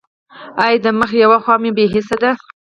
[0.63, 2.31] ایا د مخ یوه خوا مو بې حسه ده؟